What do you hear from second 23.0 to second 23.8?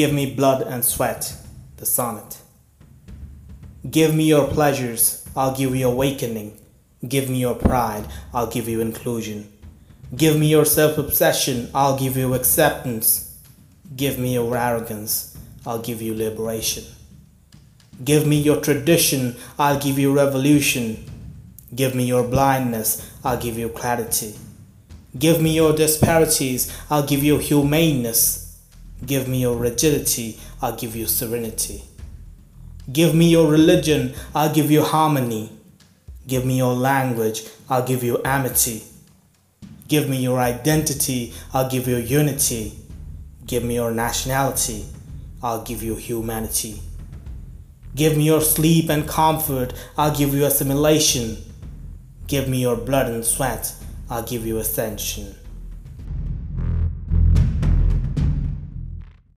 I'll give you